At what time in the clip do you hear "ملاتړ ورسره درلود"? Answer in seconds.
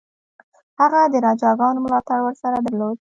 1.85-2.97